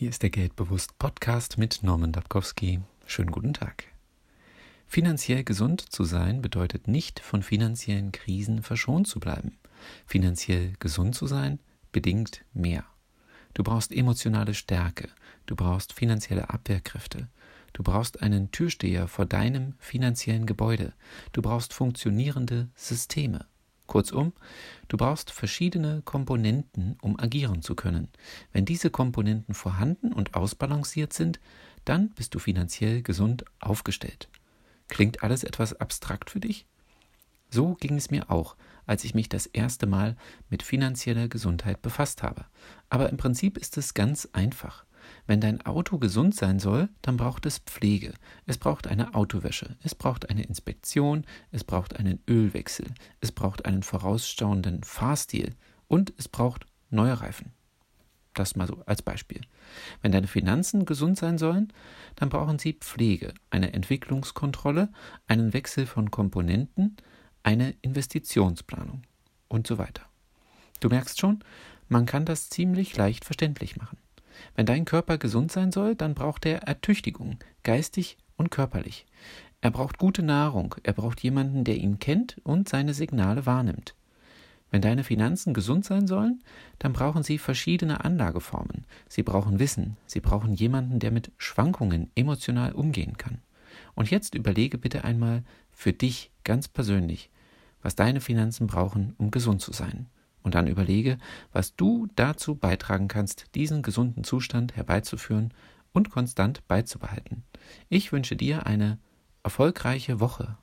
Hier 0.00 0.10
ist 0.10 0.22
der 0.22 0.30
Geldbewusst 0.30 0.96
Podcast 1.00 1.58
mit 1.58 1.80
Norman 1.82 2.12
Dabkowski. 2.12 2.78
Schönen 3.04 3.32
guten 3.32 3.52
Tag. 3.52 3.82
Finanziell 4.86 5.42
gesund 5.42 5.80
zu 5.80 6.04
sein 6.04 6.40
bedeutet 6.40 6.86
nicht, 6.86 7.18
von 7.18 7.42
finanziellen 7.42 8.12
Krisen 8.12 8.62
verschont 8.62 9.08
zu 9.08 9.18
bleiben. 9.18 9.58
Finanziell 10.06 10.74
gesund 10.78 11.16
zu 11.16 11.26
sein 11.26 11.58
bedingt 11.90 12.44
mehr. 12.52 12.84
Du 13.54 13.64
brauchst 13.64 13.90
emotionale 13.90 14.54
Stärke, 14.54 15.08
du 15.46 15.56
brauchst 15.56 15.92
finanzielle 15.92 16.48
Abwehrkräfte, 16.48 17.26
du 17.72 17.82
brauchst 17.82 18.22
einen 18.22 18.52
Türsteher 18.52 19.08
vor 19.08 19.26
deinem 19.26 19.74
finanziellen 19.80 20.46
Gebäude, 20.46 20.92
du 21.32 21.42
brauchst 21.42 21.74
funktionierende 21.74 22.68
Systeme. 22.76 23.46
Kurzum, 23.88 24.32
du 24.86 24.96
brauchst 24.96 25.32
verschiedene 25.32 26.02
Komponenten, 26.02 26.96
um 27.02 27.18
agieren 27.18 27.62
zu 27.62 27.74
können. 27.74 28.06
Wenn 28.52 28.64
diese 28.64 28.90
Komponenten 28.90 29.54
vorhanden 29.54 30.12
und 30.12 30.34
ausbalanciert 30.34 31.12
sind, 31.12 31.40
dann 31.84 32.10
bist 32.10 32.36
du 32.36 32.38
finanziell 32.38 33.02
gesund 33.02 33.44
aufgestellt. 33.58 34.28
Klingt 34.86 35.24
alles 35.24 35.42
etwas 35.42 35.74
abstrakt 35.74 36.30
für 36.30 36.40
dich? 36.40 36.66
So 37.50 37.74
ging 37.74 37.96
es 37.96 38.10
mir 38.10 38.30
auch, 38.30 38.56
als 38.86 39.04
ich 39.04 39.14
mich 39.14 39.28
das 39.28 39.46
erste 39.46 39.86
Mal 39.86 40.16
mit 40.50 40.62
finanzieller 40.62 41.28
Gesundheit 41.28 41.82
befasst 41.82 42.22
habe. 42.22 42.44
Aber 42.90 43.08
im 43.10 43.16
Prinzip 43.16 43.58
ist 43.58 43.76
es 43.78 43.94
ganz 43.94 44.28
einfach. 44.32 44.84
Wenn 45.26 45.40
dein 45.40 45.64
Auto 45.64 45.98
gesund 45.98 46.34
sein 46.34 46.58
soll, 46.58 46.88
dann 47.02 47.16
braucht 47.16 47.46
es 47.46 47.58
Pflege. 47.58 48.14
Es 48.46 48.58
braucht 48.58 48.86
eine 48.86 49.14
Autowäsche. 49.14 49.76
Es 49.82 49.94
braucht 49.94 50.30
eine 50.30 50.42
Inspektion. 50.42 51.24
Es 51.50 51.64
braucht 51.64 51.96
einen 51.96 52.20
Ölwechsel. 52.28 52.86
Es 53.20 53.32
braucht 53.32 53.66
einen 53.66 53.82
vorausschauenden 53.82 54.82
Fahrstil. 54.84 55.54
Und 55.86 56.12
es 56.16 56.28
braucht 56.28 56.66
neue 56.90 57.20
Reifen. 57.20 57.52
Das 58.34 58.54
mal 58.54 58.68
so 58.68 58.82
als 58.86 59.02
Beispiel. 59.02 59.40
Wenn 60.00 60.12
deine 60.12 60.28
Finanzen 60.28 60.84
gesund 60.84 61.18
sein 61.18 61.38
sollen, 61.38 61.72
dann 62.14 62.28
brauchen 62.28 62.58
sie 62.58 62.74
Pflege, 62.74 63.34
eine 63.50 63.72
Entwicklungskontrolle, 63.72 64.90
einen 65.26 65.52
Wechsel 65.52 65.86
von 65.86 66.10
Komponenten, 66.10 66.96
eine 67.42 67.74
Investitionsplanung 67.82 69.02
und 69.48 69.66
so 69.66 69.78
weiter. 69.78 70.02
Du 70.80 70.88
merkst 70.88 71.18
schon, 71.18 71.42
man 71.88 72.06
kann 72.06 72.24
das 72.24 72.48
ziemlich 72.48 72.96
leicht 72.96 73.24
verständlich 73.24 73.76
machen. 73.76 73.98
Wenn 74.54 74.66
dein 74.66 74.84
Körper 74.84 75.18
gesund 75.18 75.52
sein 75.52 75.72
soll, 75.72 75.94
dann 75.94 76.14
braucht 76.14 76.46
er 76.46 76.62
Ertüchtigung, 76.62 77.38
geistig 77.62 78.16
und 78.36 78.50
körperlich. 78.50 79.06
Er 79.60 79.70
braucht 79.70 79.98
gute 79.98 80.22
Nahrung, 80.22 80.74
er 80.82 80.92
braucht 80.92 81.20
jemanden, 81.22 81.64
der 81.64 81.76
ihn 81.76 81.98
kennt 81.98 82.40
und 82.44 82.68
seine 82.68 82.94
Signale 82.94 83.46
wahrnimmt. 83.46 83.94
Wenn 84.70 84.82
deine 84.82 85.02
Finanzen 85.02 85.54
gesund 85.54 85.84
sein 85.84 86.06
sollen, 86.06 86.42
dann 86.78 86.92
brauchen 86.92 87.22
sie 87.22 87.38
verschiedene 87.38 88.04
Anlageformen. 88.04 88.84
Sie 89.08 89.22
brauchen 89.22 89.58
Wissen, 89.58 89.96
sie 90.06 90.20
brauchen 90.20 90.54
jemanden, 90.54 90.98
der 90.98 91.10
mit 91.10 91.32
Schwankungen 91.38 92.10
emotional 92.14 92.72
umgehen 92.72 93.16
kann. 93.16 93.38
Und 93.94 94.10
jetzt 94.10 94.34
überlege 94.34 94.78
bitte 94.78 95.04
einmal 95.04 95.42
für 95.70 95.92
dich 95.92 96.30
ganz 96.44 96.68
persönlich, 96.68 97.30
was 97.82 97.96
deine 97.96 98.20
Finanzen 98.20 98.66
brauchen, 98.66 99.14
um 99.18 99.30
gesund 99.30 99.62
zu 99.62 99.72
sein 99.72 100.06
und 100.48 100.54
dann 100.54 100.66
überlege, 100.66 101.18
was 101.52 101.76
du 101.76 102.08
dazu 102.16 102.54
beitragen 102.54 103.06
kannst, 103.06 103.54
diesen 103.54 103.82
gesunden 103.82 104.24
Zustand 104.24 104.76
herbeizuführen 104.76 105.52
und 105.92 106.08
konstant 106.08 106.66
beizubehalten. 106.66 107.44
Ich 107.90 108.12
wünsche 108.12 108.34
dir 108.34 108.64
eine 108.64 108.98
erfolgreiche 109.42 110.20
Woche 110.20 110.56